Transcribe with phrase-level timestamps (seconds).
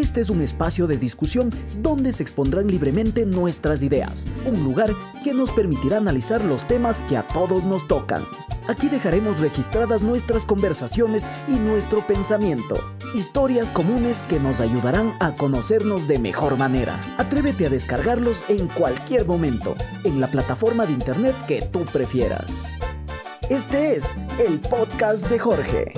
[0.00, 1.50] Este es un espacio de discusión
[1.82, 7.18] donde se expondrán libremente nuestras ideas, un lugar que nos permitirá analizar los temas que
[7.18, 8.24] a todos nos tocan.
[8.66, 12.76] Aquí dejaremos registradas nuestras conversaciones y nuestro pensamiento,
[13.14, 16.98] historias comunes que nos ayudarán a conocernos de mejor manera.
[17.18, 22.66] Atrévete a descargarlos en cualquier momento, en la plataforma de internet que tú prefieras.
[23.50, 25.92] Este es el podcast de Jorge.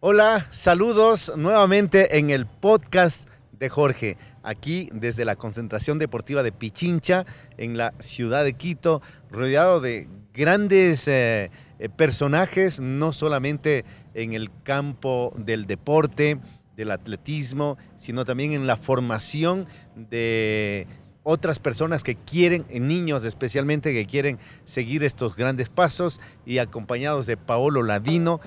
[0.00, 7.26] Hola, saludos nuevamente en el podcast de Jorge, aquí desde la concentración deportiva de Pichincha,
[7.56, 13.84] en la ciudad de Quito, rodeado de grandes eh, eh, personajes, no solamente
[14.14, 16.38] en el campo del deporte,
[16.76, 20.86] del atletismo, sino también en la formación de
[21.24, 27.36] otras personas que quieren, niños especialmente, que quieren seguir estos grandes pasos y acompañados de
[27.36, 28.40] Paolo Ladino.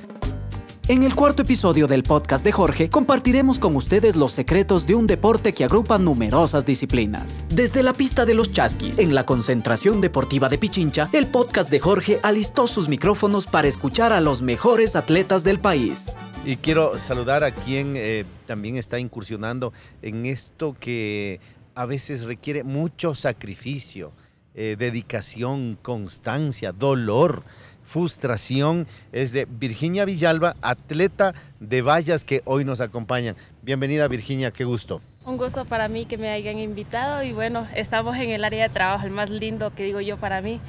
[0.92, 5.08] En el cuarto episodio del podcast de Jorge compartiremos con ustedes los secretos de un
[5.08, 7.46] deporte que agrupa numerosas disciplinas.
[7.48, 11.80] Desde la pista de los chasquis, en la concentración deportiva de Pichincha, el podcast de
[11.80, 16.18] Jorge alistó sus micrófonos para escuchar a los mejores atletas del país.
[16.46, 21.40] Y quiero saludar a quien eh, también está incursionando en esto que
[21.74, 24.12] a veces requiere mucho sacrificio,
[24.56, 27.46] eh, dedicación, constancia, dolor
[27.92, 33.36] frustración es de Virginia Villalba, atleta de vallas que hoy nos acompañan.
[33.62, 35.02] Bienvenida Virginia, qué gusto.
[35.26, 38.74] Un gusto para mí que me hayan invitado y bueno, estamos en el área de
[38.74, 40.62] trabajo, el más lindo que digo yo para mí,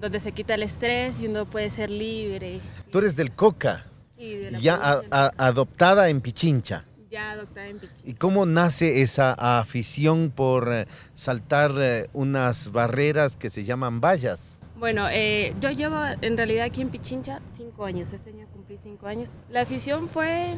[0.00, 2.60] donde se quita el estrés y uno puede ser libre.
[2.90, 3.84] Tú eres del Coca.
[4.16, 5.02] Sí, de la ya
[5.36, 6.86] adoptada en Pichincha.
[7.10, 8.08] Ya adoptada en Pichincha.
[8.08, 14.56] ¿Y cómo nace esa afición por eh, saltar eh, unas barreras que se llaman vallas?
[14.80, 19.08] Bueno, eh, yo llevo en realidad aquí en Pichincha cinco años, este año cumplí cinco
[19.08, 19.28] años.
[19.50, 20.56] La afición fue,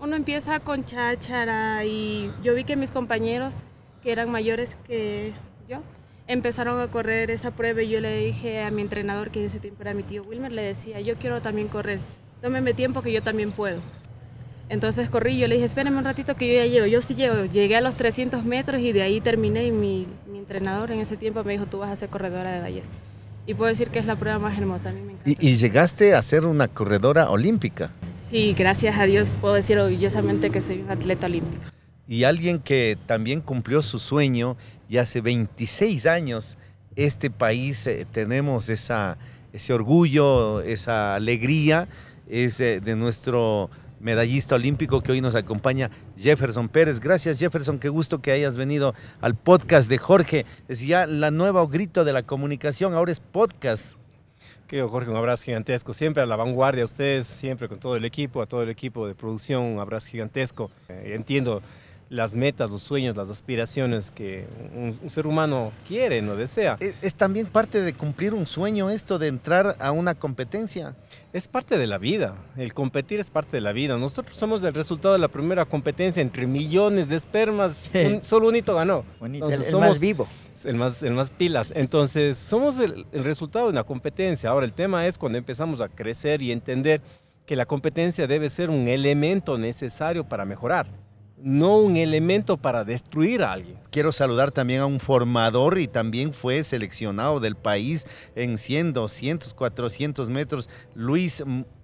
[0.00, 3.52] uno empieza con cháchara y yo vi que mis compañeros,
[4.02, 5.34] que eran mayores que
[5.68, 5.82] yo,
[6.26, 9.60] empezaron a correr esa prueba y yo le dije a mi entrenador, que en ese
[9.60, 12.00] tiempo era mi tío Wilmer, le decía, yo quiero también correr,
[12.40, 13.82] tómeme tiempo que yo también puedo.
[14.68, 16.86] Entonces corrí y yo le dije, espérenme un ratito que yo ya llego.
[16.86, 20.38] Yo sí llego, llegué a los 300 metros y de ahí terminé y mi, mi
[20.38, 22.84] entrenador en ese tiempo me dijo, tú vas a ser corredora de valles.
[23.46, 25.30] Y puedo decir que es la prueba más hermosa, a mí me encanta.
[25.42, 27.90] ¿Y, llegaste a ser una corredora olímpica?
[28.28, 31.62] Sí, gracias a Dios puedo decir orgullosamente que soy un atleta olímpico.
[32.06, 36.58] Y alguien que también cumplió su sueño y hace 26 años
[36.94, 39.16] este país eh, tenemos esa,
[39.54, 41.88] ese orgullo, esa alegría,
[42.28, 43.70] es eh, de nuestro
[44.00, 47.00] medallista olímpico que hoy nos acompaña, Jefferson Pérez.
[47.00, 50.46] Gracias Jefferson, qué gusto que hayas venido al podcast de Jorge.
[50.68, 53.98] Es ya la nueva grito de la comunicación, ahora es podcast.
[54.66, 58.42] Querido Jorge, un abrazo gigantesco, siempre a la vanguardia, ustedes, siempre con todo el equipo,
[58.42, 60.70] a todo el equipo de producción, un abrazo gigantesco.
[60.90, 61.62] Eh, entiendo
[62.10, 66.78] las metas, los sueños, las aspiraciones que un, ser humano quiere, no desea.
[66.80, 70.96] ¿Es, también parte de cumplir un sueño esto de entrar a una competencia?
[71.32, 73.98] Es parte de la vida, el competir es parte de la vida.
[73.98, 77.92] Nosotros somos el resultado de la primera competencia entre millones de espermas,
[78.22, 79.04] solo un hito ganó.
[79.20, 80.26] el, somos, más vivo.
[80.64, 81.72] El más, el más pilas.
[81.76, 84.48] Entonces, somos el, el resultado de una competencia.
[84.50, 87.02] Ahora, el tema es cuando empezamos a crecer y entender
[87.44, 90.86] que la competencia debe ser un elemento necesario para mejorar
[91.42, 93.78] no un elemento para destruir a alguien.
[93.90, 99.54] Quiero saludar también a un formador y también fue seleccionado del país en 100, 200,
[99.54, 101.42] 400 metros, Luis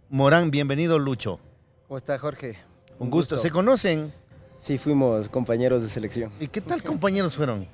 [0.09, 0.51] Morán.
[0.51, 1.39] Bienvenido, Lucho.
[1.87, 2.57] ¿Cómo está, Jorge?
[2.99, 3.37] Un, gusto.
[3.37, 4.13] ¿Se conocen?
[4.59, 6.33] Sí, fuimos compañeros de selección.
[6.41, 7.69] ¿Y qué tal compañeros fueron?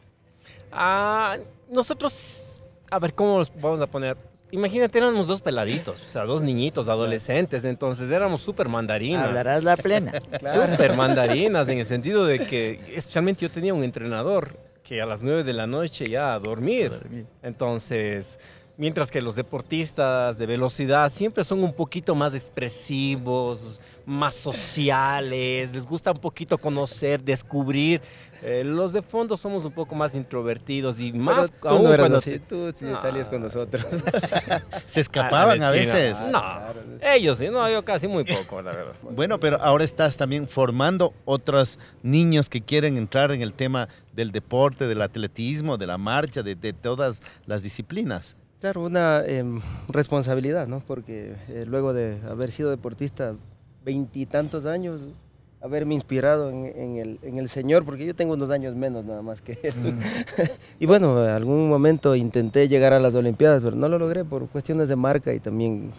[0.72, 1.36] Ah,
[1.70, 4.16] nosotros, a ver, ¿cómo los vamos a poner?
[4.52, 9.26] Imagínate, éramos dos peladitos, o sea, dos niñitos, adolescentes, entonces éramos súper mandarinas.
[9.26, 10.12] Hablarás la plena.
[10.52, 15.22] Súper mandarinas, en el sentido de que, especialmente yo tenía un entrenador que a las
[15.22, 17.26] nueve de la noche ya a dormir.
[17.42, 18.40] Entonces,
[18.76, 25.86] mientras que los deportistas de velocidad siempre son un poquito más expresivos, más sociales, les
[25.86, 28.00] gusta un poquito conocer, descubrir.
[28.42, 32.18] Eh, los de fondo somos un poco más introvertidos y más tú aún no cuando
[32.18, 33.84] así, tú sí salías con nosotros.
[34.86, 36.16] Se escapaban a, veces.
[36.30, 36.42] No,
[37.02, 38.92] ellos sí, no, yo casi muy poco, la verdad.
[39.10, 44.32] Bueno, pero ahora estás también formando otros niños que quieren entrar en el tema del
[44.32, 48.36] deporte, del atletismo, de la marcha, de, todas las disciplinas.
[48.60, 50.80] Claro, una em, responsabilidad, ¿no?
[50.80, 53.34] Porque eh, luego de haber sido deportista
[53.84, 55.00] veintitantos años,
[55.62, 59.42] haberme inspirado en, el, en, el, Señor, porque yo tengo unos años menos nada más
[59.42, 59.74] que él.
[59.74, 60.00] Mm.
[60.80, 64.48] y bueno, en algún momento intenté llegar a las Olimpiadas, pero no lo logré por
[64.48, 65.90] cuestiones de marca y también...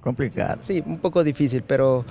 [0.00, 0.58] Complicado.
[0.60, 2.04] Sí, un poco difícil, pero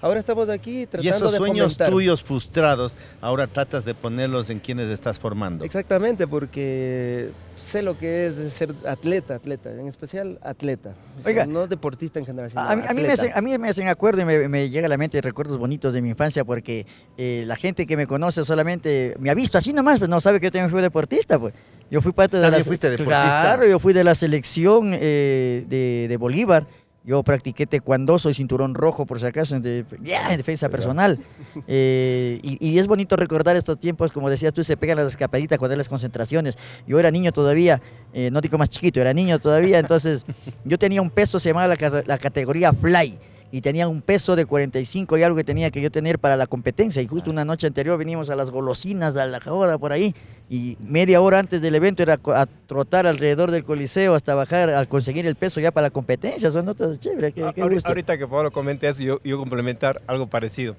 [0.00, 1.90] ahora estamos aquí tratando Y esos de sueños fomentar.
[1.90, 5.64] tuyos frustrados, ahora tratas de ponerlos en quienes estás formando.
[5.64, 10.90] Exactamente, porque sé lo que es ser atleta, atleta, en especial atleta.
[11.18, 13.40] O sea, Oiga, no deportista en general, sino A, mí- a mí me hacen, a
[13.42, 16.08] mí me hacen acuerdo y me, me llega a la mente recuerdos bonitos de mi
[16.08, 16.86] infancia porque
[17.18, 20.40] eh, la gente que me conoce solamente me ha visto así nomás, pero no sabe
[20.40, 21.38] que yo también fui deportista.
[21.38, 21.52] Pues.
[21.90, 22.60] Yo fui parte de la...
[22.64, 23.40] fuiste deportista.
[23.42, 26.66] Claro, yo fui de la selección eh, de, de Bolívar.
[27.02, 31.18] Yo practiqué taekwondo, soy cinturón rojo por si acaso, en, de- ya, en defensa personal.
[31.66, 35.58] Eh, y, y es bonito recordar estos tiempos, como decías tú, se pegan las escapaditas
[35.58, 36.58] cuando hay las concentraciones.
[36.86, 37.80] Yo era niño todavía,
[38.12, 40.26] eh, no digo más chiquito, era niño todavía, entonces
[40.64, 41.74] yo tenía un peso, se llamaba
[42.06, 43.18] la categoría fly,
[43.52, 46.46] y tenía un peso de 45 y algo que tenía que yo tener para la
[46.46, 47.02] competencia.
[47.02, 50.14] Y justo una noche anterior venimos a las golosinas, a la hora por ahí,
[50.48, 54.88] y media hora antes del evento era a trotar alrededor del coliseo hasta bajar, al
[54.88, 56.50] conseguir el peso ya para la competencia.
[56.50, 57.88] Son notas chéveres, qué, qué gusto.
[57.88, 60.76] Ahorita que Pablo comente eso, yo, yo complementar algo parecido.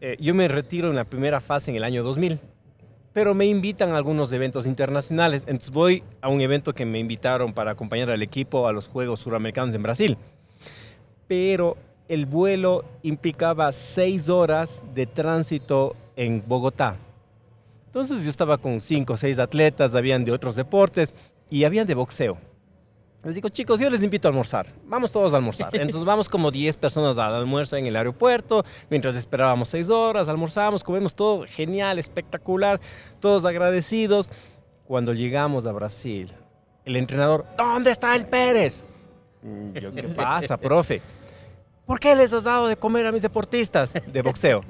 [0.00, 2.40] Eh, yo me retiro en la primera fase en el año 2000,
[3.12, 5.44] pero me invitan a algunos eventos internacionales.
[5.46, 9.20] Entonces voy a un evento que me invitaron para acompañar al equipo a los Juegos
[9.20, 10.18] Suramericanos en Brasil.
[11.28, 11.76] Pero
[12.08, 16.96] el vuelo implicaba seis horas de tránsito en Bogotá.
[17.86, 21.12] Entonces yo estaba con cinco o seis atletas, habían de otros deportes
[21.50, 22.38] y habían de boxeo.
[23.24, 24.66] Les digo, chicos, yo les invito a almorzar.
[24.84, 25.68] Vamos todos a almorzar.
[25.76, 28.64] Entonces vamos como 10 personas al almuerzo en el aeropuerto.
[28.90, 32.80] Mientras esperábamos 6 horas, almorzamos, comemos todo genial, espectacular,
[33.20, 34.30] todos agradecidos.
[34.86, 36.32] Cuando llegamos a Brasil,
[36.84, 38.84] el entrenador, ¿dónde está el Pérez?
[39.42, 41.00] Mm, Yo, ¿qué pasa, profe?
[41.86, 44.64] ¿Por qué les has dado de comer a mis deportistas de boxeo?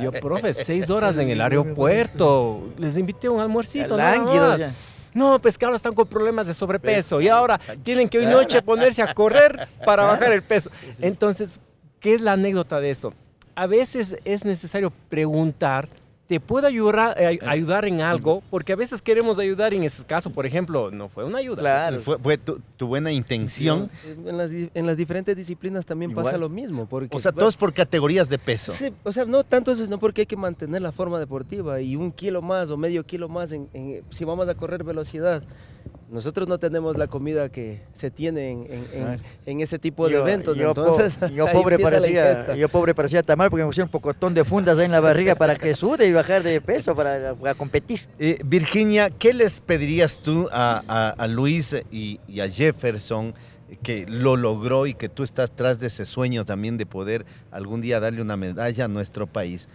[0.00, 2.72] Yo, profe, 6 horas en el aeropuerto.
[2.78, 3.96] Les invité a un almuercito.
[3.96, 4.58] Lánguidos más".
[4.58, 4.74] ya.
[5.12, 8.60] No, pues que ahora están con problemas de sobrepeso y ahora tienen que hoy noche
[8.62, 10.70] ponerse a correr para bajar el peso.
[11.00, 11.60] Entonces,
[12.00, 13.14] ¿qué es la anécdota de esto?
[13.54, 15.88] A veces es necesario preguntar,
[16.34, 18.42] ¿te puedo ayudar, eh, ayudar en algo?
[18.50, 21.60] Porque a veces queremos ayudar y en ese caso, por ejemplo, no fue una ayuda.
[21.60, 22.00] Claro.
[22.00, 23.88] Fue, fue tu, tu buena intención.
[24.26, 26.86] En las, di- en las diferentes disciplinas también pasa lo mismo.
[26.86, 28.72] Porque, O sea, bueno, todos por categorías de peso.
[28.72, 31.94] Sí, o sea, no tanto eso, sino porque hay que mantener la forma deportiva y
[31.94, 35.42] un kilo más o medio kilo más en, en- si vamos a correr velocidad.
[36.14, 39.22] Nosotros no tenemos la comida que se tiene en, en- en- Claro.
[39.46, 40.56] en ese tipo de Yo- eventos.
[40.56, 40.96] yo, po-
[41.52, 44.92] pobre parecía, yo pobre parecía tamal porque me pusieron un pocotón de fundas ahí en
[44.92, 48.06] la barriga para que sude y bajar de peso para, para competir.
[48.18, 53.34] Eh, Virginia, ¿qué les pedirías tú a, a- a Luis y, y a Jefferson
[53.82, 57.80] que lo logró y que tú estás tras de ese sueño también de poder algún
[57.80, 59.68] día darle una medalla a nuestro país?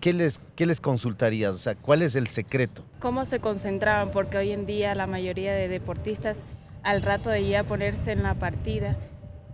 [0.00, 1.54] ¿Qué, les, qué les consultarías?
[1.54, 2.84] O sea, ¿cuál es el secreto?
[3.00, 6.40] cómo se concentraban, porque hoy en día la mayoría de deportistas
[6.82, 8.96] al rato de ya ponerse en la partida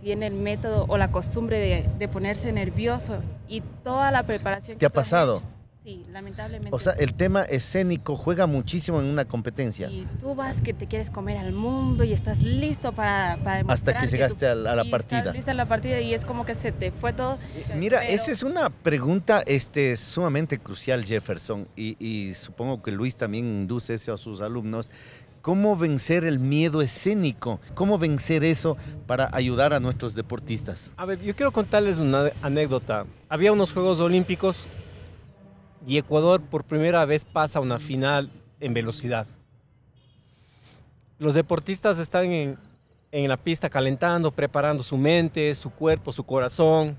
[0.01, 4.77] tiene el método o la costumbre de, de ponerse nervioso y toda la preparación.
[4.77, 5.41] ¿Te que ha pasado?
[5.85, 6.75] Sí, lamentablemente.
[6.75, 7.03] O sea, sí.
[7.03, 9.87] el tema escénico juega muchísimo en una competencia.
[9.87, 13.95] Y tú vas que te quieres comer al mundo y estás listo para, para Hasta
[13.95, 15.19] que llegaste tú- a la- a la y partida.
[15.19, 17.37] Estás lista en la partida y es como que se te fue todo.
[17.75, 23.15] Mira, Pero- esa es una pregunta este, sumamente crucial, Jefferson, y, y supongo que Luis
[23.15, 24.89] también induce eso a sus alumnos.
[25.43, 27.59] ¿Cómo vencer el miedo escénico?
[27.75, 30.89] ¿Cómo vencer eso para ayudar a nuestros deportistas?
[30.97, 33.05] A ver, yo quiero contarles una anécdota.
[33.29, 34.67] Había unos Juegos Olímpicos
[35.85, 39.27] y Ecuador por primera vez pasa a una final en velocidad.
[41.19, 42.57] Los deportistas están en,
[43.11, 46.97] en la pista calentando, preparando su mente, su cuerpo, su corazón,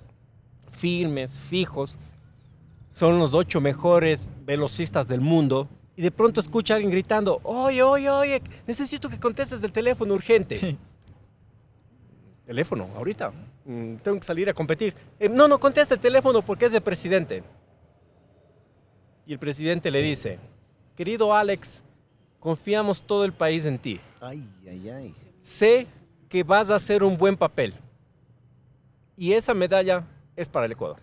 [0.71, 1.99] firmes, fijos.
[2.93, 5.69] Son los ocho mejores velocistas del mundo.
[5.97, 10.15] Y de pronto escucha a alguien gritando, oye, oye, oye, necesito que contestes el teléfono
[10.15, 10.77] urgente.
[12.47, 13.33] teléfono, ahorita.
[13.65, 14.95] Mm, tengo que salir a competir.
[15.19, 17.43] "Eh, no, no contesta el teléfono porque es el presidente.
[19.27, 20.39] Y el presidente le dice,
[20.97, 21.83] querido Alex,
[22.39, 24.01] confiamos todo el país en ti.
[24.21, 25.15] Ay, ay, ay.
[25.41, 25.87] Sé
[26.29, 27.75] que vas a hacer un buen papel.
[29.17, 30.05] Y esa medalla
[30.37, 30.99] es para el Ecuador.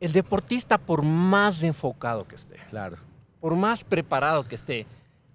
[0.00, 2.96] El deportista, por más enfocado que esté, Claro.
[3.40, 4.86] por más preparado que esté,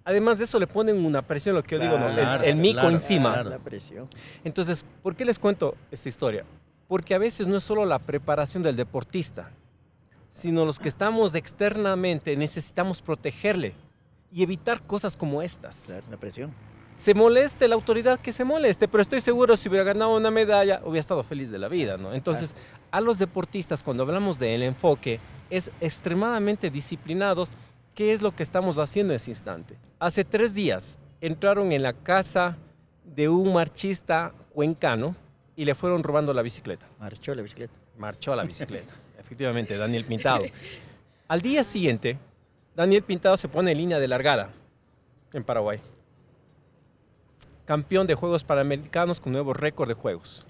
[0.04, 2.08] además de eso le ponen una presión, lo que yo digo, ¿no?
[2.08, 3.32] El- el, mico claro, encima.
[3.32, 3.50] claro.
[3.50, 4.08] La presión.
[4.44, 6.44] Entonces, ¿por qué les cuento esta historia?
[6.88, 9.50] Porque a veces no es solo la preparación del deportista,
[10.32, 13.74] sino los que estamos externamente necesitamos protegerle
[14.32, 15.92] y evitar cosas como estas.
[16.10, 16.52] La presión.
[16.96, 20.82] Se moleste la autoridad que se moleste, pero estoy seguro si hubiera ganado una medalla
[20.84, 22.12] hubiera estado feliz de la vida, ¿no?
[22.12, 22.54] Entonces,
[22.90, 25.18] a los deportistas cuando hablamos del enfoque
[25.48, 27.54] es extremadamente disciplinados.
[27.94, 29.76] ¿Qué es lo que estamos haciendo en ese instante?
[29.98, 32.56] Hace tres días entraron en la casa
[33.04, 35.16] de un marchista cuencano
[35.56, 36.86] y le fueron robando la bicicleta.
[36.98, 37.74] Marchó la bicicleta.
[37.98, 38.94] Marchó la bicicleta.
[39.30, 40.44] Efectivamente, Daniel Pintado.
[41.28, 42.18] Al día siguiente,
[42.74, 44.50] Daniel Pintado se pone en línea de largada
[45.32, 45.78] en Paraguay.
[47.64, 50.44] Campeón de Juegos Panamericanos con nuevo récord de juegos.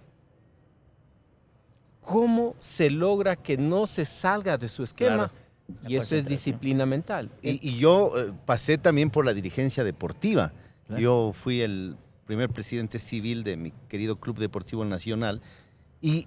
[2.01, 5.31] ¿Cómo se logra que no se salga de su esquema?
[5.31, 5.87] Claro.
[5.87, 7.31] Y eso es disciplina mental.
[7.43, 10.53] Y, y yo eh, pasé también por la dirigencia deportiva.
[10.87, 11.03] Claro.
[11.03, 15.43] Yo fui el primer presidente civil de mi querido Club Deportivo Nacional
[16.01, 16.27] y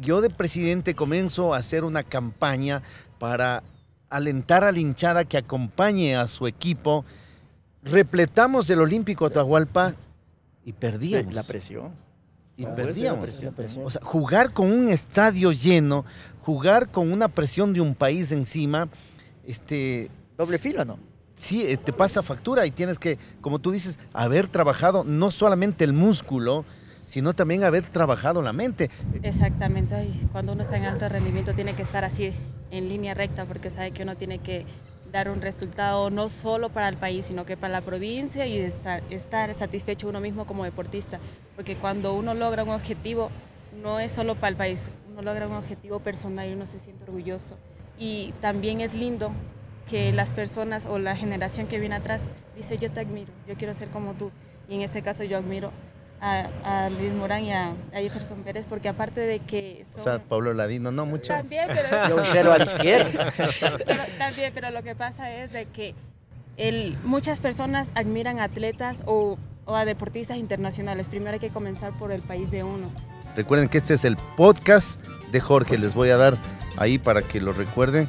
[0.00, 2.82] yo de presidente comienzo a hacer una campaña
[3.18, 3.62] para
[4.10, 7.04] alentar a la hinchada que acompañe a su equipo.
[7.82, 9.94] Repletamos el Olímpico Atahualpa
[10.64, 11.34] y perdíamos.
[11.34, 11.92] La presión.
[12.56, 13.42] y Ah, perdíamos.
[13.42, 13.86] la presión.
[13.86, 16.04] O sea, jugar con un estadio lleno,
[16.40, 18.88] jugar con una presión de un país encima,
[19.46, 20.98] este, Doble filo, ¿no?
[21.36, 25.84] sí, eh, te pasa factura y tienes que, como tú dices, haber trabajado no solamente
[25.84, 26.64] el músculo,
[27.08, 28.90] sino también haber trabajado la mente.
[29.22, 32.34] Exactamente, ay, cuando uno está en alto rendimiento tiene que estar así
[32.70, 34.66] en línea recta porque sabe que uno tiene que
[35.10, 39.54] dar un resultado no solo para el país, sino que para la provincia y estar
[39.54, 41.18] satisfecho uno mismo como deportista,
[41.56, 43.30] porque cuando uno logra un objetivo
[43.82, 47.04] no es solo para el país, uno logra un objetivo personal y uno se siente
[47.04, 47.56] orgulloso.
[47.98, 49.30] Y también es lindo
[49.88, 52.20] que las personas o la generación que viene atrás
[52.54, 54.30] dice yo te admiro, yo quiero ser como tú.
[54.68, 55.72] Y en este caso yo admiro
[56.20, 60.18] a, a Luis Morán y a, a Jefferson Pérez porque aparte de que O sea,
[60.18, 61.32] Pablo Ladino, no mucho.
[61.32, 63.32] También, pero, Yo un cero a la izquierda.
[63.86, 65.94] pero- también, pero lo que pasa es de que
[66.56, 71.06] el, muchas personas admiran a atletas o, o a deportistas internacionales.
[71.06, 72.90] Primero hay que comenzar por el país de uno.
[73.36, 76.36] Recuerden que este es el podcast de Jorge, les voy a dar
[76.76, 78.08] ahí para que lo recuerden.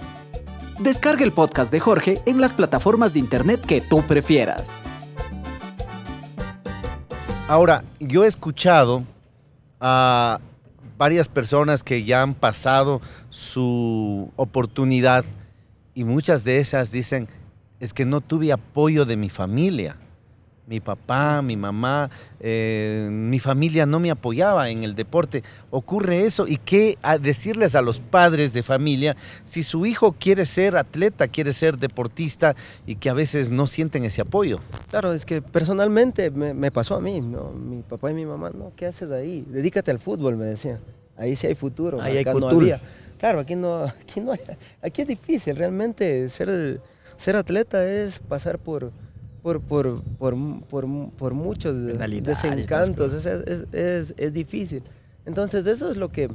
[0.79, 4.81] Descarga el podcast de Jorge en las plataformas de internet que tú prefieras.
[7.49, 9.03] Ahora, yo he escuchado
[9.79, 10.39] a
[10.99, 13.01] varias personas que ya han pasado
[13.31, 15.25] su oportunidad
[15.95, 17.27] y muchas de esas dicen,
[17.79, 19.95] es que no tuve apoyo de mi familia.
[20.69, 25.41] Mi papá, mi mamá, eh, mi familia no me apoyaba en el deporte.
[25.71, 26.45] Ocurre eso.
[26.47, 31.27] ¿Y qué a decirles a los padres de familia si su hijo quiere ser atleta,
[31.27, 34.59] quiere ser deportista y que a veces no sienten ese apoyo?
[34.91, 37.51] Claro, es que personalmente me, me pasó a mí, ¿no?
[37.51, 39.43] mi papá y mi mamá, no, ¿qué haces ahí?
[39.49, 40.79] Dedícate al fútbol, me decían.
[41.17, 41.99] Ahí sí hay futuro.
[41.99, 42.79] Ahí hay no había.
[43.17, 44.39] Claro, aquí no, aquí no hay-
[44.83, 46.79] aquí es difícil, realmente ser,
[47.17, 48.91] ser atleta es pasar por,
[49.41, 50.35] por, por, por,
[50.69, 54.83] por, por muchos Penalidades, desencantos, o sea, es, es, es difícil.
[55.25, 56.29] Entonces eso es lo que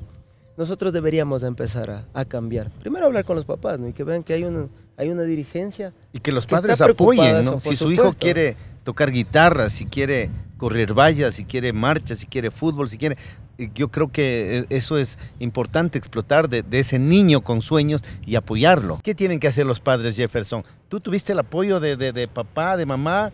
[0.57, 2.71] nosotros deberíamos empezar a, a cambiar.
[2.81, 3.89] Primero hablar con los papás, ¿no?
[3.89, 7.61] Y que vean que hay una, hay una dirigencia Y que los padres apoyen, ¿no?
[7.61, 12.51] Si su hijo quiere tocar guitarra, si quiere correr vallas, si quiere marcha, si quiere
[12.51, 13.17] fútbol, si quiere...
[13.59, 18.03] eh, Yo creo que eh, eso es importante, explotar de, de ese niño con sueños
[18.25, 19.01] y apoyarlo.
[19.03, 20.63] ¿Qué tienen que hacer los padres, Jefferson?
[20.89, 23.33] ¿Tú tuviste el apoyo de, de- de papá, de mamá,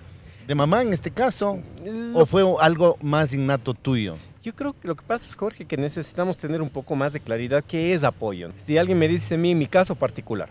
[0.49, 1.59] de mamá en este caso?
[2.15, 4.17] ¿O fue algo más innato tuyo?
[4.43, 7.21] Yo creo que lo que pasa es, Jorge, que necesitamos tener un poco más de
[7.21, 8.51] claridad qué es apoyo.
[8.59, 10.49] Si alguien me dice a mí, en mi caso particular,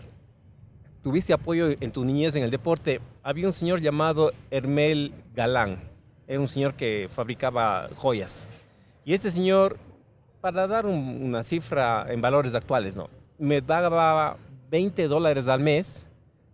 [1.02, 5.78] tuviste apoyo en tu niñez en el deporte, había un señor llamado Hermel Galán.
[6.28, 8.46] Era un señor que fabricaba joyas.
[9.04, 9.76] Y este señor,
[10.40, 13.08] para dar un- una cifra en valores actuales, ¿no?
[13.38, 14.36] Me daba
[14.70, 16.06] 20 dólares al mes,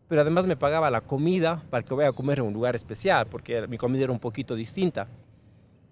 [0.09, 3.26] pero además me pagaba la comida para que vaya a comer en un lugar especial,
[3.26, 5.07] porque mi comida era un poquito distinta.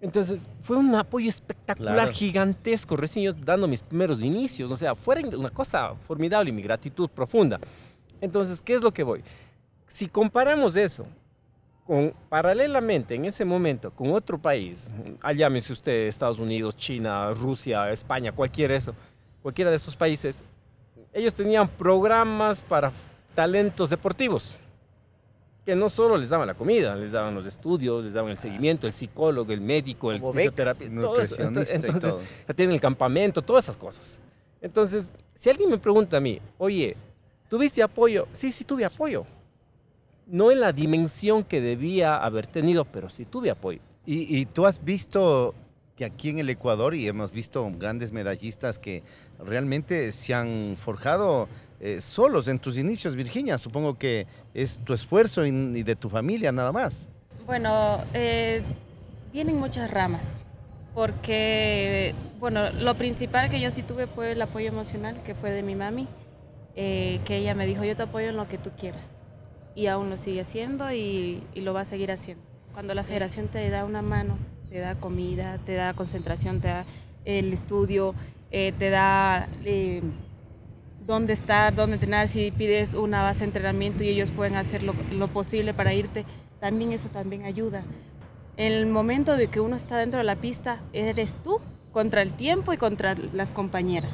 [0.05, 2.11] Entonces, fue un apoyo espectacular, Claro.
[2.13, 4.69] gigantesco, recién yo dando mis primeros inicios.
[4.71, 7.59] O sea, fue una cosa formidable y mi gratitud profunda.
[8.21, 9.23] Entonces, ¿qué es lo que voy?
[9.87, 11.07] Si comparamos eso
[11.87, 17.89] con, paralelamente en ese momento con otro país, ah, llámese usted Estados Unidos, China, Rusia,
[17.91, 18.93] España, cualquiera, eso,
[19.41, 20.39] cualquiera de esos países,
[21.13, 22.91] ellos tenían programas para
[23.33, 24.59] talentos deportivos
[25.65, 28.85] que no solo les daban la comida, les daban los estudios, les daban el seguimiento,
[28.85, 30.93] el psicólogo, el médico, el fisioterapeuta.
[30.93, 32.21] Nutricionista y Entonces, todo.
[32.47, 34.19] ya tienen el campamento, todas esas cosas.
[34.61, 36.95] Entonces, si alguien me pregunta a mí, oye,
[37.49, 38.27] ¿tuviste apoyo?
[38.31, 39.25] Sí, sí tuve apoyo.
[40.27, 43.79] No en la dimensión que debía haber tenido, pero sí tuve apoyo.
[44.05, 45.55] Y, y tú has visto
[45.95, 49.03] que aquí en el Ecuador, y hemos visto grandes medallistas que
[49.39, 51.47] realmente se han forjado
[51.79, 53.57] eh, solos en tus inicios, Virginia.
[53.57, 57.07] Supongo que es tu esfuerzo y, de tu familia nada más.
[57.45, 58.61] Bueno, eh,
[59.31, 60.43] vienen muchas ramas,
[60.93, 65.63] porque, bueno, lo principal que yo sí tuve fue el apoyo emocional, que fue de
[65.63, 66.07] mi mami,
[66.75, 69.03] eh, que ella me dijo, yo te apoyo en lo que tú quieras.
[69.75, 72.43] Y aún lo sigue haciendo y lo va a seguir haciendo.
[72.73, 74.37] Cuando la federación te da una mano,
[74.75, 76.85] te da comida, te da concentración, te da
[77.23, 78.13] el estudio,
[78.51, 80.01] eh, te da eh,
[81.07, 85.27] dónde estar, dónde entrenar, si pides una base de entrenamiento y ellos pueden hacer lo,
[85.29, 86.25] posible para irte,
[86.59, 87.83] también eso también ayuda.
[88.57, 91.61] En el momento de que uno está dentro de la pista, eres tú
[91.93, 94.11] contra el tiempo y contra las compañeras.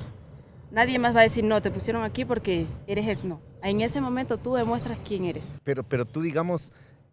[0.70, 3.42] Nadie más va a decir, no, te pusieron aquí porque eres no.
[3.64, 5.44] En ese momento tú demuestras quién eres.
[5.64, 6.72] Pero, pero tú, digamos,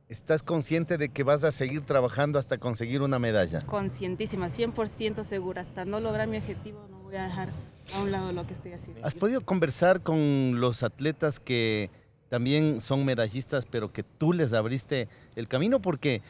[0.09, 3.65] ¿estás consciente de que vas a seguir trabajando hasta conseguir una medalla?
[3.67, 5.63] Conscientísima, 100% segura.
[5.63, 7.51] Hasta no lograr mi objetivo, no voy a dejar
[7.95, 9.05] a un lado lo que estoy haciendo.
[9.07, 11.91] ¿Has podido conversar con los atletas que
[12.29, 15.81] también son medallistas, pero que tú les abriste el camino?
[15.81, 16.23] Porque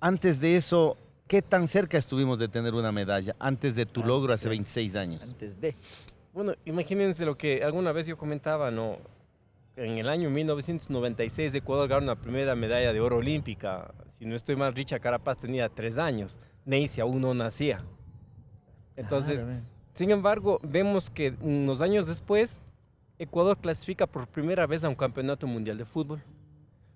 [0.00, 0.96] antes de eso,
[1.28, 3.36] ¿qué tan cerca estuvimos de tener una medalla?
[3.38, 4.50] Antes de tu Ah, logro hace ok.
[4.52, 5.22] 26 años.
[5.22, 5.74] Antes de.
[6.32, 8.98] Bueno, imagínense lo que alguna vez yo comentaba, ¿no?
[9.76, 13.92] En el año 1996 Ecuador ganó una primera medalla de oro olímpica.
[14.18, 16.38] Si no estoy mal, Richa Carapaz tenía tres años.
[16.64, 17.84] Neisy aún no nacía.
[18.96, 19.60] Entonces, ve.
[19.94, 22.60] sin embargo, vemos que unos años después,
[23.18, 26.22] Ecuador clasifica por primera vez a un campeonato mundial de fútbol.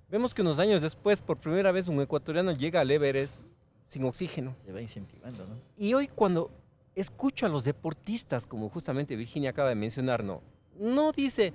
[0.09, 3.43] Vemos que unos años después, por primera vez, un ecuatoriano llega al Everest
[3.87, 4.55] sin oxígeno.
[4.65, 5.57] se va incentivando, ¿no?
[5.77, 6.51] Y hoy cuando
[6.95, 10.43] escucho a los deportistas, como justamente Virginia acaba de mencionar, no,
[10.79, 11.53] no dice,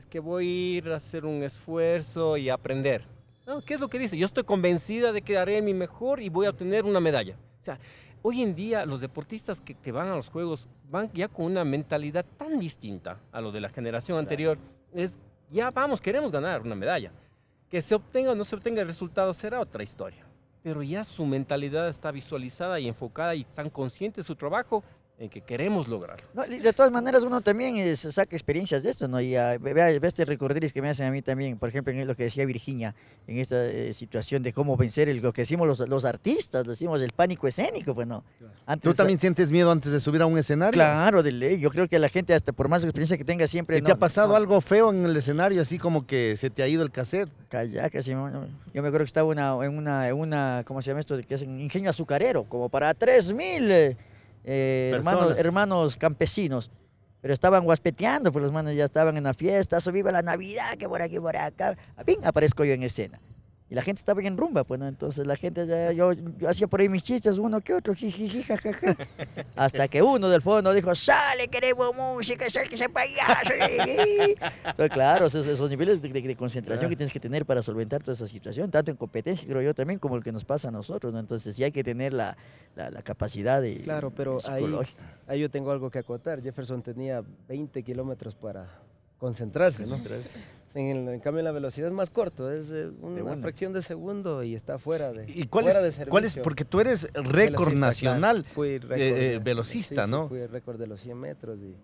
[0.00, 3.04] es que voy a ir a hacer un esfuerzo y aprender.
[3.46, 4.16] No, ¿qué es lo que dice?
[4.16, 7.36] Yo estoy convencida de que haré mi mejor y voy a obtener una medalla.
[7.60, 7.78] O sea,
[8.22, 11.64] hoy en día los deportistas que, que van a los Juegos van ya con una
[11.64, 14.56] mentalidad tan distinta a lo de la generación anterior.
[14.94, 15.18] Es,
[15.50, 17.12] ya vamos, queremos ganar una medalla.
[17.68, 20.24] Que se obtenga o no se obtenga el resultado será otra historia
[20.62, 24.84] pero ya su mentalidad está visualizada y enfocada y están conscientes de su trabajo
[25.20, 25.86] en que queremos.
[25.86, 26.00] No,
[26.48, 29.20] y de todas maneras, uno también eh, saca experiencias de esto, ¿no?
[29.20, 31.92] Y ah, ve, ve- ve este recorderis que me hacen a mí también, por ejemplo,
[31.92, 32.94] en lo que decía Virginia,
[33.26, 37.02] en esta eh, situación de cómo vencer el, lo que decimos los, los artistas, decimos
[37.02, 38.24] el pánico escénico, pues no.
[38.64, 40.72] Antes, ¿Tú también sientes miedo antes de subir a un escenario?
[40.72, 41.60] Claro, de ley.
[41.60, 43.76] Yo creo que la gente, hasta por más experiencia que tenga, siempre.
[43.76, 46.62] ¿Y te ha pasado no, algo feo en el escenario, así como que se te
[46.62, 47.28] ha ido el cassette?
[47.50, 48.12] Calla, casi.
[48.12, 51.18] Yo me acuerdo que estaba una, en, una, en una, ¿cómo se llama esto?
[51.28, 53.96] Que es un ingenio azucarero, como para 3.000 eh,
[54.44, 56.70] eh, hermanos, hermanos campesinos.
[57.20, 60.78] Pero estaban guaspeteando, pues los manos ya estaban en la fiesta, eso viva la Navidad,
[60.78, 61.76] que por aquí, por acá.
[62.06, 62.20] ¡Ping!
[62.24, 63.20] Aparezco yo en escena.
[63.70, 64.88] Y la gente estaba en rumba, pues, ¿no?
[64.88, 68.42] Entonces la gente, ya- yo, yo hacía por ahí mis chistes, uno que otro, jijiji,
[68.42, 68.96] jajaja.
[69.54, 73.52] Hasta que uno del fondo dijo, sale, queremos música, sale que sea payaso.
[74.64, 78.02] Entonces, claro, esos, esos niveles de, de- de concentración que tienes que tener para solventar
[78.02, 80.70] toda esa situación, tanto en competencia, creo yo, también como el que nos pasa a
[80.72, 81.20] nosotros, ¿no?
[81.20, 82.36] Entonces sí hay que tener la,
[82.74, 84.62] la- la capacidad de Claro, pero ahí-.
[85.28, 86.42] Ahí yo tengo algo que acotar.
[86.42, 88.66] Jefferson tenía 20 kilómetros para
[89.18, 89.96] concentrarse, ¿no?
[90.74, 93.36] En, el- en cambio, la velocidad es más corto, es eh, una, una.
[93.42, 96.10] fracción de segundo y está fuera de, ¿Y cuál fuera de es, servicio.
[96.10, 96.36] cuál es?
[96.36, 98.42] Porque tú eres récord nacional.
[98.44, 98.54] claro.
[98.54, 100.28] Fui récord eh, de- velocista, sí, sí, ¿no?
[100.28, 101.74] fui el récord de los 100 metros y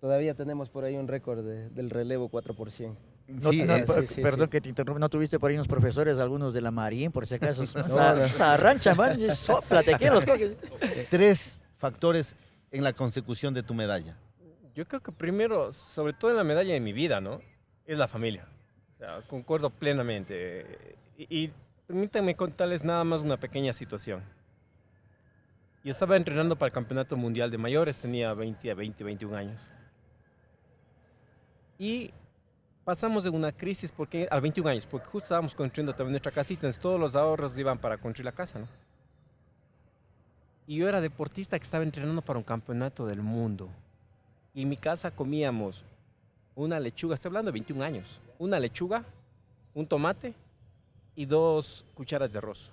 [0.00, 2.96] todavía tenemos por ahí un récord de- del relevo 4 por 100.
[3.26, 4.50] No, Sí, no, eh, per- sí, sí, perdón sí.
[4.50, 7.34] que te interrumpa, ¿no tuviste por ahí unos profesores, algunos de la Marín, por si
[7.34, 7.64] acaso?
[7.88, 7.98] No.
[8.44, 10.56] arranchan, man, y sóplate, ¿quién los coge?
[11.10, 12.36] tres factores
[12.70, 14.16] en la consecución de tu medalla.
[14.76, 17.40] Yo creo que primero, sobre todo en la medalla de mi vida, ¿no?
[17.86, 18.46] Es la familia.
[19.28, 20.96] Concuerdo plenamente.
[21.16, 21.52] Y, y
[21.86, 24.22] permítanme contarles nada más una pequeña situación.
[25.84, 29.70] Yo estaba entrenando para el Campeonato Mundial de Mayores, tenía 20 a 20, 21 años.
[31.76, 32.12] Y
[32.84, 36.66] pasamos de una crisis porque, a 21 años, porque justo estábamos construyendo también nuestra casita,
[36.66, 38.68] entonces todos los ahorros iban para construir la casa, ¿no?
[40.68, 43.68] Y yo era deportista que estaba entrenando para un campeonato del mundo.
[44.54, 45.84] Y en mi casa comíamos
[46.54, 49.04] una lechuga, estoy hablando de 21 años, una lechuga,
[49.74, 50.34] un tomate
[51.16, 52.70] y dos cucharas de arroz.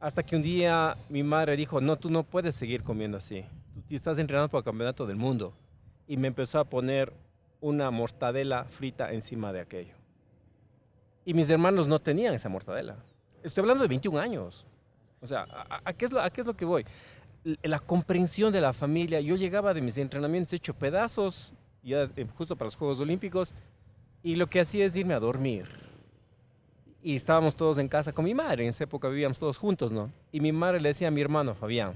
[0.00, 3.44] Hasta que un día mi madre dijo, no, tú no puedes seguir comiendo así.
[3.88, 5.52] Tú estás entrenando para el campeonato del mundo.
[6.06, 7.12] Y me empezó a poner
[7.60, 9.94] una mortadela frita encima de aquello.
[11.24, 12.96] Y mis hermanos no tenían esa mortadela.
[13.42, 14.64] Estoy hablando de 21 años.
[15.20, 15.46] O sea,
[15.84, 16.86] ¿a, qué, es a qué es lo que voy?
[17.62, 19.20] La comprensión de la familia.
[19.20, 21.52] Yo llegaba de mis entrenamientos hecho pedazos,
[21.84, 23.54] eh, justo para los Juegos Olímpicos,
[24.22, 25.66] y lo que hacía es irme a dormir.
[27.02, 30.10] Y estábamos todos en casa con mi madre, en esa época vivíamos todos juntos, ¿no?
[30.32, 31.94] Y mi madre le decía a mi hermano, Fabián,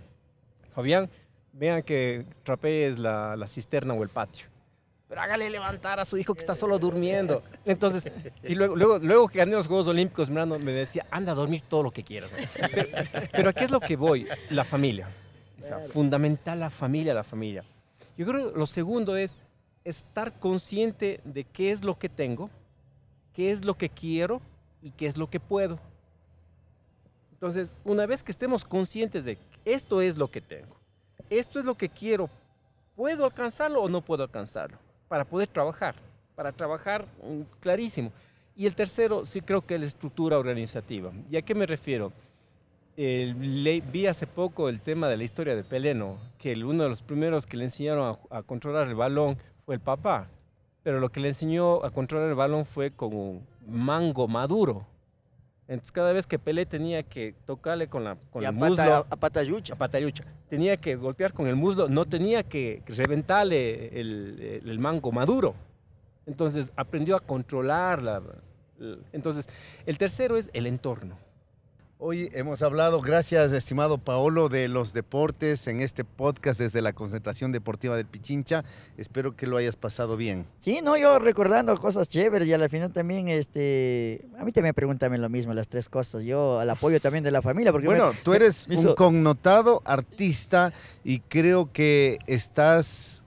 [0.74, 1.10] Fabián,
[1.52, 4.46] vean que trapees la, la cisterna o el patio.
[5.08, 7.42] Pero hágale levantar a su hijo que está solo durmiendo.
[7.66, 8.10] Entonces,
[8.42, 11.34] y luego, luego, luego que gané los Juegos Olímpicos, mi hermano me decía, anda a
[11.34, 12.32] dormir todo lo que quieras.
[12.54, 12.88] Pero,
[13.30, 14.26] pero ¿a qué es lo que voy?
[14.48, 15.10] La familia.
[15.60, 17.62] O sea, fundamental la familia, la familia.
[18.16, 19.38] Yo creo que lo segundo es
[19.84, 22.50] estar consciente de qué es lo que tengo,
[23.32, 24.40] qué es lo que quiero
[24.80, 25.78] y qué es lo que puedo.
[27.32, 30.76] Entonces, una vez que estemos conscientes de esto es lo que tengo,
[31.28, 32.30] esto es lo que quiero,
[32.94, 34.78] ¿puedo alcanzarlo o no puedo alcanzarlo?
[35.08, 35.94] Para poder trabajar,
[36.34, 38.12] para trabajar mm, clarísimo.
[38.54, 41.10] Y el tercero, sí creo que es la estructura organizativa.
[41.30, 42.12] ¿Y a qué me refiero?
[42.96, 47.46] vi hace poco el tema de la historia de Peleno, que uno de los primeros
[47.46, 49.38] que le enseñaron a, controlar el balón
[49.72, 50.28] fue el papá,
[50.82, 54.84] pero lo que le enseñó a controlar el balón fue con un mango maduro.
[55.66, 59.06] Entonces cada vez que Pelé tenía que tocarle con, la, con el muslo...
[59.08, 59.72] A patayucha.
[59.72, 60.24] A patayucha.
[60.50, 65.54] Tenía que golpear con el muslo, no tenía que reventarle el, el, mango maduro.
[66.26, 68.22] Entonces aprendió a controlar
[69.12, 69.48] Entonces,
[69.86, 71.16] el tercero es el entorno.
[72.04, 77.52] Hoy hemos hablado, gracias estimado Paolo, de los deportes en este podcast desde la concentración
[77.52, 78.64] deportiva del Pichincha.
[78.96, 80.44] Espero que lo hayas pasado bien.
[80.58, 85.16] Sí, no, yo recordando cosas chéveres y al final también, este, a mí también pregúntame
[85.16, 86.24] lo mismo, las tres cosas.
[86.24, 87.70] Yo al apoyo también de la familia.
[87.70, 90.72] Porque bueno, tú eres un connotado artista
[91.04, 93.22] y creo que estás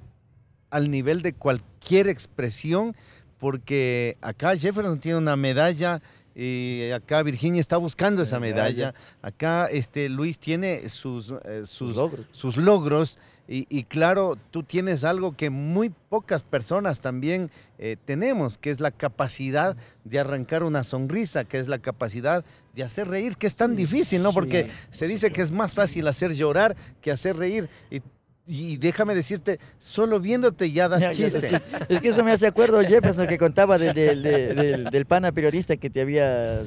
[0.69, 2.93] al nivel de cualquier expresión
[3.37, 6.01] porque acá Jefferson tiene una medalla
[6.35, 8.93] y acá Virginia está buscando esa medalla.
[9.21, 12.25] Acá este, Luis tiene sus, eh, sus, logros.
[12.31, 13.17] Sus logros
[13.47, 18.89] y, claro, tú tienes algo que muy pocas personas también eh, tenemos, que es la
[18.89, 22.43] capacidad de arrancar una sonrisa, que es la capacidad
[22.73, 24.33] de hacer reír, que es tan difícil, ¿no?
[24.33, 27.69] Porque se dice que es más fácil hacer llorar que hacer reír.
[27.91, 28.01] Y
[28.47, 31.61] y déjame decirte, solo viéndote ya das chiste.
[31.89, 36.63] es que eso me hace acuerdo, Jefferson, que contaba del, pana periodista que te había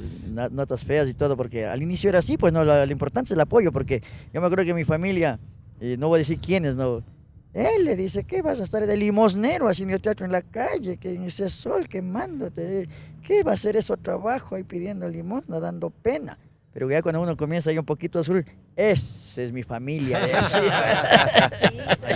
[0.51, 3.39] notas feas y todo, porque al inicio era así, pues no, lo, importante es el
[3.39, 5.39] apoyo, porque yo me acuerdo que mi familia,
[5.79, 7.03] eh, no voy a decir quiénes, no,
[7.53, 11.13] él le dice, ¿qué vas a estar de limosnero haciendo teatro en la calle, que
[11.13, 12.87] en ese sol quemándote?
[13.25, 16.37] ¿Qué va a ser eso trabajo ahí pidiendo limosna, dando pena?
[16.73, 20.19] Pero ya cuando uno comienza ahí un poquito a subir, esa es mi familia.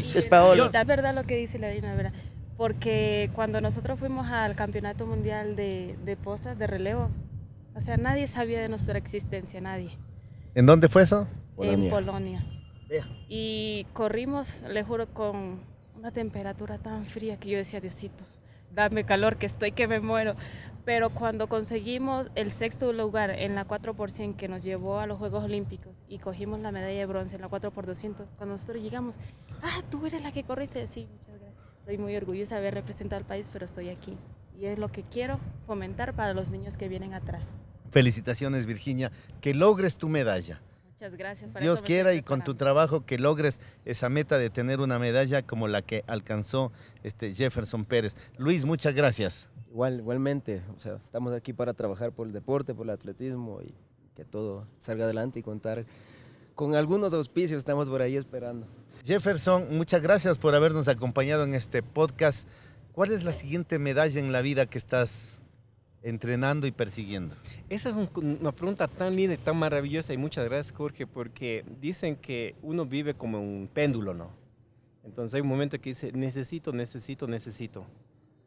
[0.02, 0.70] es Paolo.
[0.72, 2.13] Es verdad lo que dice la Dina, ¿verdad?
[2.56, 7.10] Porque cuando nosotros fuimos al Campeonato Mundial de, de Postas, de relevo,
[7.76, 9.98] o sea, nadie sabía de nuestra existencia, nadie.
[10.54, 11.28] ¿En dónde fue eso?
[11.58, 12.46] En Polonia.
[13.28, 15.62] Y corrimos, le juro, con
[15.98, 18.24] una temperatura tan fría que yo decía, Diosito,
[18.72, 20.36] dame calor, que estoy que me muero
[20.86, 25.43] pero cuando conseguimos el sexto lugar en la 4% que nos llevó a los Juegos
[25.43, 29.15] Olímpicos y cogimos la medalla de bronce en la 4x200, cuando nosotros llegamos,
[29.62, 31.63] ah, tú eres la que corriste, sí, muchas gracias.
[31.80, 34.17] Estoy muy orgullosa de haber representado al país, pero estoy aquí.
[34.60, 37.43] Y es lo que quiero fomentar para los niños que vienen atrás.
[37.91, 40.62] Felicitaciones, Virginia, que logres tu medalla.
[40.86, 41.54] Muchas gracias.
[41.60, 45.67] Dios quiera y con tu trabajo que logres esa meta de tener una medalla como
[45.67, 46.72] la que alcanzó
[47.04, 48.15] este Jefferson Pérez.
[48.38, 49.50] Luis, muchas gracias.
[49.74, 53.74] Igual, igualmente, o sea, estamos aquí para trabajar por el deporte, por el atletismo y
[54.16, 55.84] que todo salga adelante y contar
[56.54, 58.68] con algunos auspicios, estamos por ahí esperando.
[59.04, 62.48] Jefferson, muchas gracias por habernos acompañado en este podcast.
[62.92, 65.42] ¿Cuál es la siguiente medalla en la vida que estás
[66.04, 67.36] entrenando y persiguiendo?
[67.68, 72.16] Esa es una pregunta tan linda y tan maravillosa y muchas gracias Jorge porque dicen
[72.16, 74.30] que uno vive como un péndulo, ¿no?
[75.04, 77.88] Entonces hay un momento que dice necesito, necesito, necesito.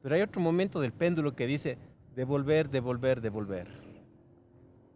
[0.07, 1.79] Pero hay otro momento del péndulo que dice
[2.15, 3.67] devolver, devolver, devolver.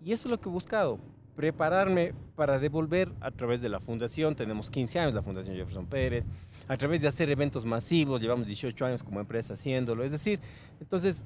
[0.04, 1.00] Y eso es lo que he buscado,
[1.34, 4.36] prepararme para devolver a través de la fundación.
[4.36, 6.28] Tenemos 15 años la Fundación Jefferson Pérez,
[6.68, 10.04] a través de hacer eventos masivos, llevamos 18 años como empresa haciéndolo.
[10.04, 10.38] Es decir,
[10.80, 11.24] entonces,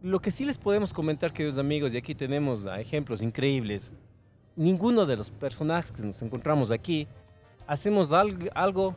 [0.00, 3.94] lo que sí les podemos comentar, queridos amigos, y aquí tenemos ejemplos increíbles,
[4.54, 7.08] ninguno de los personajes que nos encontramos aquí
[7.66, 8.94] hacemos algo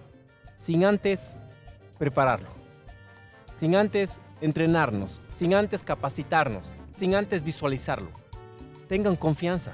[0.56, 1.36] sin antes
[1.98, 2.50] prepararlo,
[3.56, 8.10] sin antes entrenarnos, sin antes capacitarnos, sin antes visualizarlo.
[8.88, 9.74] Tengan confianza,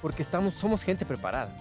[0.00, 1.56] porque estamos, somos gente preparada.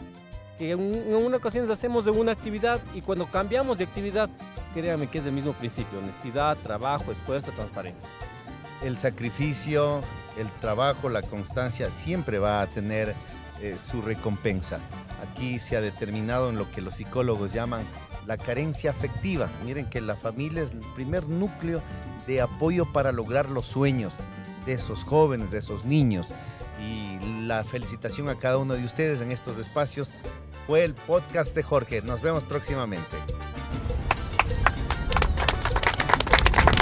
[0.58, 4.30] Que en, una ocasión hacemos de una actividad y cuando cambiamos de actividad,
[4.74, 8.08] créanme que es el mismo principio, honestidad, trabajo, esfuerzo, transparencia.
[8.84, 10.02] El sacrificio,
[10.38, 13.16] el trabajo, la constancia siempre va a tener
[13.62, 14.80] eh, su recompensa.
[15.32, 17.84] Aquí se ha determinado en lo que los psicólogos llaman
[18.28, 19.50] la carencia afectiva.
[19.66, 21.82] Miren que la familia es el primer núcleo
[22.28, 24.14] de apoyo para lograr los sueños
[24.66, 26.28] de esos jóvenes, de esos niños.
[26.80, 30.12] Y la felicitación a cada uno de ustedes en estos espacios
[30.68, 32.02] fue el podcast de Jorge.
[32.02, 33.18] Nos vemos próximamente.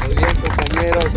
[0.05, 1.13] Muy bien, compañeros.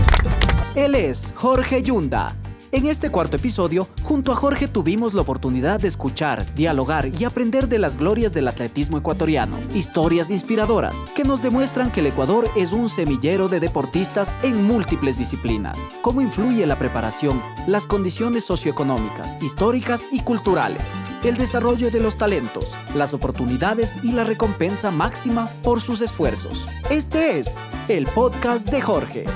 [0.74, 2.34] Él es Jorge Yunda
[2.74, 7.68] En este cuarto episodio, junto a Jorge tuvimos la oportunidad de escuchar, dialogar y aprender
[7.68, 9.56] de las glorias del atletismo ecuatoriano.
[9.76, 15.16] Historias inspiradoras que nos demuestran que el Ecuador es un semillero de deportistas en múltiples
[15.16, 15.78] disciplinas.
[16.02, 22.74] Cómo influye la preparación, las condiciones socioeconómicas, históricas y culturales, el desarrollo de los talentos,
[22.96, 26.66] las oportunidades y la recompensa máxima por sus esfuerzos.
[26.90, 27.56] Este es
[27.87, 29.26] el podcast de Jorge.